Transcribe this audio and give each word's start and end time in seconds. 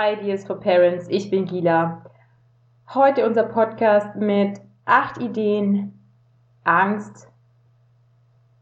Ideas 0.00 0.44
for 0.44 0.60
Parents. 0.60 1.08
Ich 1.08 1.28
bin 1.28 1.44
Gila. 1.44 2.04
Heute 2.94 3.26
unser 3.26 3.42
Podcast 3.42 4.14
mit 4.14 4.60
acht 4.84 5.18
Ideen, 5.18 5.98
Angst 6.62 7.28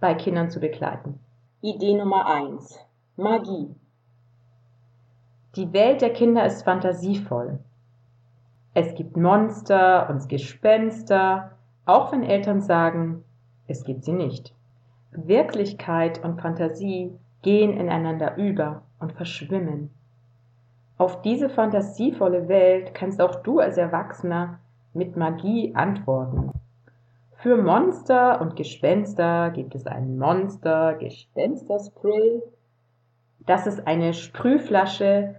bei 0.00 0.14
Kindern 0.14 0.50
zu 0.50 0.58
begleiten. 0.58 1.20
Idee 1.60 1.94
Nummer 1.94 2.26
eins: 2.26 2.80
Magie. 3.14 3.76
Die 5.54 5.72
Welt 5.72 6.00
der 6.00 6.12
Kinder 6.12 6.44
ist 6.44 6.64
fantasievoll. 6.64 7.60
Es 8.74 8.96
gibt 8.96 9.16
Monster 9.16 10.10
und 10.10 10.28
Gespenster, 10.28 11.52
auch 11.86 12.10
wenn 12.10 12.24
Eltern 12.24 12.60
sagen, 12.60 13.22
es 13.68 13.84
gibt 13.84 14.04
sie 14.04 14.14
nicht. 14.14 14.52
Wirklichkeit 15.12 16.24
und 16.24 16.40
Fantasie 16.40 17.16
gehen 17.42 17.78
ineinander 17.78 18.36
über 18.36 18.82
und 18.98 19.12
verschwimmen. 19.12 19.94
Auf 21.00 21.22
diese 21.22 21.48
fantasievolle 21.48 22.46
Welt 22.48 22.92
kannst 22.92 23.22
auch 23.22 23.36
du 23.36 23.58
als 23.58 23.78
Erwachsener 23.78 24.58
mit 24.92 25.16
Magie 25.16 25.74
antworten. 25.74 26.50
Für 27.36 27.56
Monster 27.56 28.38
und 28.42 28.54
Gespenster 28.54 29.48
gibt 29.48 29.74
es 29.74 29.86
ein 29.86 30.18
Monster-Gespenster-Spray. 30.18 32.42
Das 33.46 33.66
ist 33.66 33.86
eine 33.86 34.12
Sprühflasche 34.12 35.36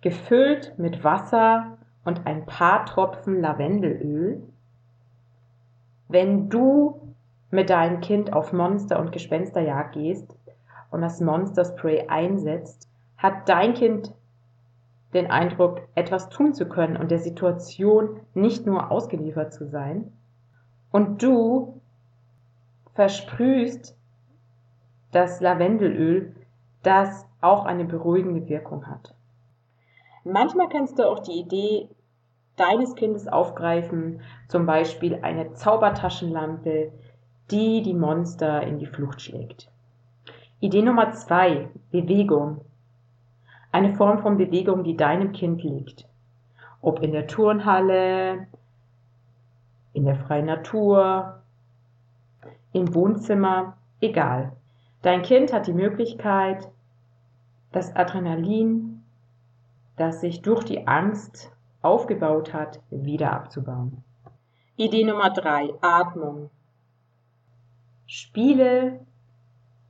gefüllt 0.00 0.74
mit 0.76 1.02
Wasser 1.02 1.76
und 2.04 2.24
ein 2.28 2.46
paar 2.46 2.86
Tropfen 2.86 3.40
Lavendelöl. 3.40 4.44
Wenn 6.06 6.48
du 6.50 7.00
mit 7.50 7.68
deinem 7.68 8.00
Kind 8.00 8.32
auf 8.32 8.52
Monster- 8.52 9.00
und 9.00 9.10
Gespensterjagd 9.10 9.94
gehst 9.94 10.36
und 10.92 11.00
das 11.00 11.20
Monster-Spray 11.20 12.06
einsetzt, 12.06 12.88
hat 13.16 13.48
dein 13.48 13.74
Kind 13.74 14.14
den 15.12 15.30
Eindruck, 15.30 15.80
etwas 15.94 16.28
tun 16.28 16.54
zu 16.54 16.68
können 16.68 16.96
und 16.96 17.10
der 17.10 17.18
Situation 17.18 18.20
nicht 18.34 18.66
nur 18.66 18.90
ausgeliefert 18.90 19.52
zu 19.52 19.66
sein. 19.66 20.12
Und 20.92 21.22
du 21.22 21.80
versprühst 22.94 23.96
das 25.12 25.40
Lavendelöl, 25.40 26.34
das 26.82 27.26
auch 27.40 27.64
eine 27.64 27.84
beruhigende 27.84 28.48
Wirkung 28.48 28.86
hat. 28.86 29.14
Manchmal 30.24 30.68
kannst 30.68 30.98
du 30.98 31.08
auch 31.08 31.20
die 31.20 31.40
Idee 31.40 31.88
deines 32.56 32.94
Kindes 32.94 33.26
aufgreifen, 33.26 34.20
zum 34.48 34.66
Beispiel 34.66 35.20
eine 35.22 35.54
Zaubertaschenlampe, 35.54 36.92
die 37.50 37.82
die 37.82 37.94
Monster 37.94 38.62
in 38.62 38.78
die 38.78 38.86
Flucht 38.86 39.22
schlägt. 39.22 39.70
Idee 40.60 40.82
Nummer 40.82 41.12
zwei, 41.12 41.70
Bewegung 41.90 42.60
eine 43.72 43.94
Form 43.94 44.18
von 44.18 44.36
Bewegung, 44.36 44.84
die 44.84 44.96
deinem 44.96 45.32
Kind 45.32 45.62
liegt. 45.62 46.08
Ob 46.80 47.00
in 47.02 47.12
der 47.12 47.26
Turnhalle, 47.26 48.46
in 49.92 50.04
der 50.04 50.16
freien 50.16 50.46
Natur, 50.46 51.42
im 52.72 52.94
Wohnzimmer, 52.94 53.76
egal. 54.00 54.52
Dein 55.02 55.22
Kind 55.22 55.52
hat 55.52 55.66
die 55.66 55.72
Möglichkeit, 55.72 56.68
das 57.72 57.94
Adrenalin, 57.94 59.02
das 59.96 60.20
sich 60.20 60.42
durch 60.42 60.64
die 60.64 60.86
Angst 60.86 61.52
aufgebaut 61.82 62.52
hat, 62.52 62.80
wieder 62.90 63.32
abzubauen. 63.32 64.02
Idee 64.76 65.04
Nummer 65.04 65.30
drei: 65.30 65.72
Atmung. 65.80 66.50
Spiele, 68.06 69.00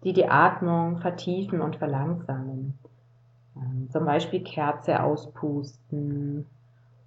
die 0.04 0.12
die 0.12 0.28
Atmung 0.28 0.98
vertiefen 0.98 1.60
und 1.60 1.76
verlangsamen. 1.76 2.78
Ähm, 3.60 3.88
zum 3.90 4.04
Beispiel 4.04 4.42
Kerze 4.42 5.02
auspusten 5.02 6.46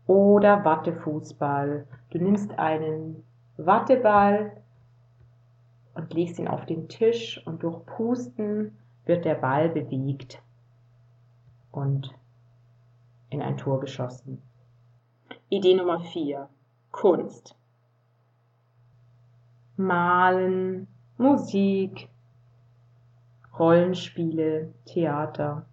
oder 0.05 0.63
Wattefußball. 0.63 1.87
Du 2.11 2.17
nimmst 2.19 2.57
einen 2.59 3.23
Watteball 3.57 4.57
und 5.95 6.13
legst 6.13 6.39
ihn 6.39 6.47
auf 6.47 6.65
den 6.65 6.87
Tisch 6.89 7.41
und 7.45 7.63
durch 7.63 7.85
Pusten 7.85 8.77
wird 9.05 9.25
der 9.25 9.35
Ball 9.35 9.69
bewegt 9.69 10.41
und 11.71 12.13
in 13.29 13.41
ein 13.41 13.57
Tor 13.57 13.79
geschossen. 13.79 14.41
Idee 15.49 15.75
Nummer 15.75 15.99
4. 15.99 16.49
Kunst. 16.91 17.55
Malen, 19.75 20.87
Musik, 21.17 22.09
Rollenspiele, 23.57 24.73
Theater. 24.85 25.65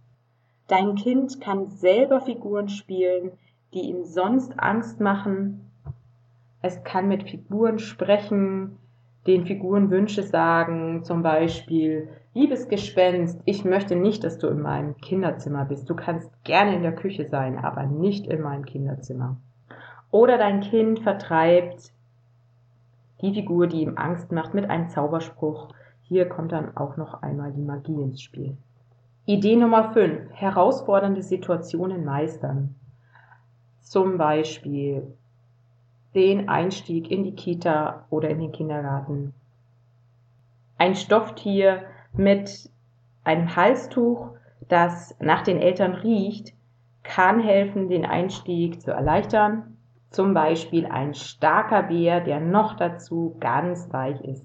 Dein 0.70 0.94
Kind 0.94 1.40
kann 1.40 1.68
selber 1.68 2.20
Figuren 2.20 2.68
spielen, 2.68 3.32
die 3.74 3.80
ihm 3.80 4.04
sonst 4.04 4.54
Angst 4.56 5.00
machen. 5.00 5.68
Es 6.62 6.84
kann 6.84 7.08
mit 7.08 7.24
Figuren 7.24 7.80
sprechen, 7.80 8.78
den 9.26 9.46
Figuren 9.46 9.90
Wünsche 9.90 10.22
sagen, 10.22 11.02
zum 11.02 11.24
Beispiel, 11.24 12.08
liebes 12.34 12.68
Gespenst, 12.68 13.40
ich 13.46 13.64
möchte 13.64 13.96
nicht, 13.96 14.22
dass 14.22 14.38
du 14.38 14.46
in 14.46 14.62
meinem 14.62 14.96
Kinderzimmer 14.98 15.64
bist. 15.64 15.90
Du 15.90 15.96
kannst 15.96 16.30
gerne 16.44 16.76
in 16.76 16.82
der 16.82 16.94
Küche 16.94 17.26
sein, 17.26 17.58
aber 17.58 17.86
nicht 17.86 18.28
in 18.28 18.40
meinem 18.40 18.64
Kinderzimmer. 18.64 19.38
Oder 20.12 20.38
dein 20.38 20.60
Kind 20.60 21.00
vertreibt 21.00 21.90
die 23.22 23.34
Figur, 23.34 23.66
die 23.66 23.82
ihm 23.82 23.96
Angst 23.96 24.30
macht, 24.30 24.54
mit 24.54 24.70
einem 24.70 24.88
Zauberspruch. 24.88 25.70
Hier 26.02 26.28
kommt 26.28 26.52
dann 26.52 26.76
auch 26.76 26.96
noch 26.96 27.22
einmal 27.22 27.50
die 27.50 27.60
Magie 27.60 28.00
ins 28.00 28.22
Spiel. 28.22 28.56
Idee 29.30 29.54
Nummer 29.54 29.92
5. 29.92 30.32
Herausfordernde 30.32 31.22
Situationen 31.22 32.04
meistern. 32.04 32.74
Zum 33.80 34.18
Beispiel 34.18 35.16
den 36.16 36.48
Einstieg 36.48 37.12
in 37.12 37.22
die 37.22 37.36
Kita 37.36 38.06
oder 38.10 38.28
in 38.28 38.40
den 38.40 38.50
Kindergarten. 38.50 39.32
Ein 40.78 40.96
Stofftier 40.96 41.84
mit 42.12 42.70
einem 43.22 43.54
Halstuch, 43.54 44.32
das 44.68 45.14
nach 45.20 45.42
den 45.42 45.58
Eltern 45.58 45.94
riecht, 45.94 46.52
kann 47.04 47.38
helfen, 47.38 47.88
den 47.88 48.04
Einstieg 48.04 48.82
zu 48.82 48.90
erleichtern. 48.90 49.76
Zum 50.10 50.34
Beispiel 50.34 50.86
ein 50.86 51.14
starker 51.14 51.84
Bär, 51.84 52.20
der 52.20 52.40
noch 52.40 52.74
dazu 52.74 53.36
ganz 53.38 53.92
weich 53.92 54.20
ist. 54.22 54.44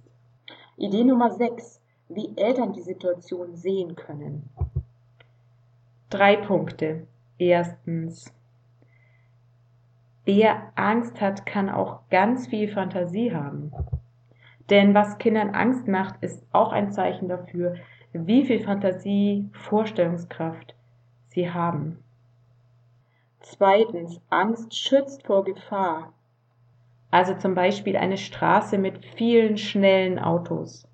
Idee 0.77 1.05
Nummer 1.05 1.31
6. 1.31 1.81
Wie 2.07 2.37
Eltern 2.37 2.73
die 2.73 2.81
Situation 2.81 3.55
sehen 3.55 3.95
können. 3.95 4.49
Drei 6.09 6.37
Punkte. 6.37 7.07
Erstens. 7.37 8.31
Wer 10.23 10.71
Angst 10.75 11.19
hat, 11.21 11.45
kann 11.45 11.69
auch 11.69 12.01
ganz 12.09 12.47
viel 12.47 12.71
Fantasie 12.71 13.33
haben. 13.33 13.71
Denn 14.69 14.93
was 14.93 15.17
Kindern 15.17 15.53
Angst 15.53 15.87
macht, 15.87 16.15
ist 16.23 16.43
auch 16.51 16.71
ein 16.71 16.91
Zeichen 16.91 17.27
dafür, 17.27 17.75
wie 18.13 18.45
viel 18.45 18.63
Fantasie, 18.63 19.49
Vorstellungskraft 19.51 20.73
sie 21.29 21.51
haben. 21.51 22.03
Zweitens, 23.41 24.19
Angst 24.29 24.75
schützt 24.75 25.25
vor 25.27 25.43
Gefahr. 25.43 26.13
Also 27.11 27.35
zum 27.35 27.53
Beispiel 27.53 27.95
eine 27.95 28.17
Straße 28.17 28.77
mit 28.77 29.05
vielen 29.05 29.57
schnellen 29.57 30.17
Autos. 30.17 30.87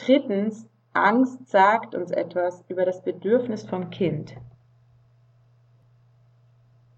Drittens, 0.00 0.66
Angst 0.92 1.48
sagt 1.48 1.94
uns 1.94 2.10
etwas 2.10 2.64
über 2.68 2.84
das 2.84 3.02
Bedürfnis 3.02 3.66
vom 3.66 3.90
Kind. 3.90 4.36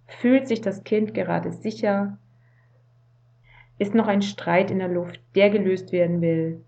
Fühlt 0.07 0.49
sich 0.49 0.61
das 0.61 0.85
Kind 0.85 1.15
gerade 1.15 1.53
sicher? 1.53 2.19
Ist 3.79 3.95
noch 3.95 4.07
ein 4.07 4.23
Streit 4.23 4.71
in 4.71 4.79
der 4.81 4.89
Luft, 4.89 5.21
der 5.35 5.49
gelöst 5.51 5.93
werden 5.93 6.21
will? 6.21 6.63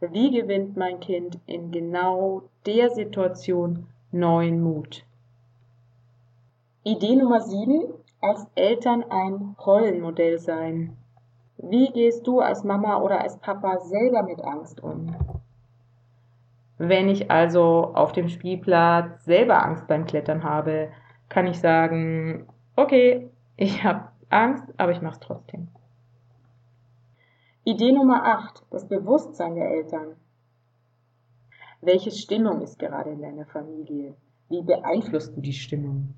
Wie 0.00 0.30
gewinnt 0.30 0.76
mein 0.76 1.00
Kind 1.00 1.38
in 1.46 1.70
genau 1.70 2.42
der 2.66 2.90
Situation 2.90 3.86
neuen 4.10 4.60
Mut? 4.62 5.06
Idee 6.84 7.16
Nummer 7.16 7.40
7. 7.40 7.84
Als 8.20 8.46
Eltern 8.54 9.04
ein 9.08 9.56
Rollenmodell 9.64 10.38
sein. 10.38 10.96
Wie 11.58 11.90
gehst 11.92 12.26
du 12.26 12.40
als 12.40 12.64
Mama 12.64 12.98
oder 12.98 13.20
als 13.20 13.38
Papa 13.38 13.78
selber 13.80 14.22
mit 14.22 14.42
Angst 14.42 14.82
um? 14.82 15.14
Wenn 16.78 17.08
ich 17.08 17.30
also 17.30 17.92
auf 17.94 18.12
dem 18.12 18.28
Spielplatz 18.28 19.24
selber 19.24 19.64
Angst 19.64 19.86
beim 19.86 20.04
Klettern 20.04 20.42
habe, 20.42 20.90
kann 21.28 21.46
ich 21.46 21.60
sagen, 21.60 22.48
okay, 22.76 23.30
ich 23.56 23.84
habe 23.84 24.08
Angst, 24.28 24.64
aber 24.78 24.92
ich 24.92 25.02
mache 25.02 25.14
es 25.14 25.20
trotzdem. 25.20 25.68
Idee 27.64 27.92
Nummer 27.92 28.24
8, 28.24 28.64
das 28.70 28.88
Bewusstsein 28.88 29.54
der 29.54 29.70
Eltern. 29.70 30.16
Welche 31.80 32.10
Stimmung 32.10 32.60
ist 32.60 32.78
gerade 32.78 33.10
in 33.10 33.22
deiner 33.22 33.46
Familie? 33.46 34.16
Wie 34.48 34.62
beeinflusst 34.62 35.36
du 35.36 35.40
die 35.40 35.52
Stimmung? 35.52 36.14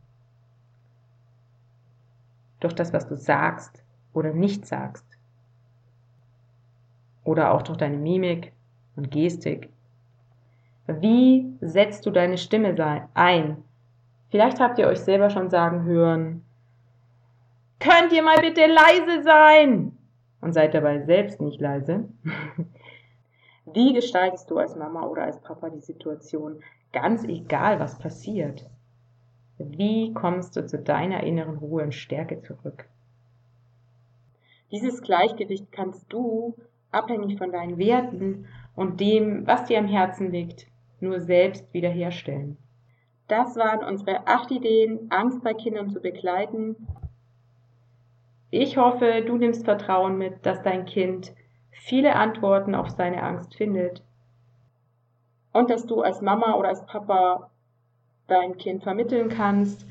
Durch 2.60 2.75
das, 2.75 2.92
was 2.92 3.06
du 3.06 3.16
sagst 3.16 3.84
oder 4.14 4.32
nicht 4.32 4.66
sagst. 4.66 5.13
Oder 7.25 7.53
auch 7.53 7.62
durch 7.62 7.79
deine 7.79 7.97
Mimik 7.97 8.53
und 8.97 9.11
Gestik 9.11 9.71
wie 10.87 11.56
setzt 11.61 12.05
du 12.05 12.11
deine 12.11 12.37
Stimme 12.37 12.75
ein? 13.15 13.62
Vielleicht 14.31 14.61
habt 14.61 14.79
ihr 14.79 14.87
euch 14.87 15.00
selber 15.00 15.31
schon 15.31 15.49
sagen 15.49 15.85
hören, 15.85 16.44
könnt 17.81 18.12
ihr 18.12 18.23
mal 18.23 18.41
bitte 18.41 18.67
leise 18.67 19.23
sein? 19.23 19.97
Und 20.41 20.53
seid 20.53 20.75
dabei 20.75 21.00
selbst 21.00 21.41
nicht 21.41 21.61
leise. 21.61 22.09
Wie 23.73 23.94
gestaltest 23.94 24.50
du 24.50 24.59
als 24.59 24.76
Mama 24.76 25.06
oder 25.06 25.25
als 25.25 25.41
Papa 25.41 25.71
die 25.71 25.81
Situation? 25.81 26.61
Ganz 26.93 27.25
egal, 27.25 27.81
was 27.81 27.99
passiert. 27.99 28.69
Wie 29.56 30.12
kommst 30.12 30.55
du 30.56 30.67
zu 30.67 30.79
deiner 30.79 31.23
inneren 31.23 31.56
Ruhe 31.56 31.82
und 31.82 31.94
Stärke 31.94 32.43
zurück? 32.43 32.85
Dieses 34.71 35.00
Gleichgewicht 35.00 35.73
kannst 35.73 36.05
du, 36.12 36.55
abhängig 36.94 37.38
von 37.38 37.52
deinen 37.52 37.79
Werten 37.79 38.46
und 38.75 39.00
dem, 39.00 39.46
was 39.46 39.67
dir 39.67 39.79
am 39.79 39.87
Herzen 39.87 40.31
liegt, 40.31 40.67
nur 41.00 41.20
selbst 41.20 41.73
wiederherstellen. 41.75 42.56
Das 43.29 43.56
waren 43.56 43.85
unsere 43.85 44.26
acht 44.26 44.50
Ideen, 44.50 45.11
Angst 45.11 45.43
bei 45.43 45.55
Kindern 45.55 45.88
zu 45.91 46.00
begleiten. 46.00 46.76
Ich 48.50 48.76
hoffe, 48.76 49.23
du 49.26 49.37
nimmst 49.37 49.64
Vertrauen 49.64 50.19
mit, 50.19 50.44
dass 50.46 50.62
dein 50.62 50.85
Kind 50.85 51.32
viele 51.70 52.17
Antworten 52.17 52.75
auf 52.75 52.91
seine 52.91 53.23
Angst 53.23 53.55
findet 53.56 54.02
und 55.52 55.70
dass 55.70 55.87
du 55.87 56.02
als 56.02 56.20
Mama 56.20 56.55
oder 56.55 56.69
als 56.69 56.85
Papa 56.87 57.50
dein 58.26 58.56
Kind 58.56 58.82
vermitteln 58.82 59.29
kannst. 59.29 59.87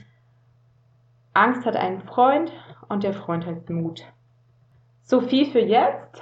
Angst 1.34 1.66
hat 1.66 1.76
einen 1.76 2.02
Freund 2.02 2.52
und 2.90 3.04
der 3.04 3.14
Freund 3.14 3.46
hat 3.46 3.70
Mut. 3.70 4.06
So 5.02 5.22
viel 5.22 5.52
für 5.52 5.60
jetzt. 5.60 6.22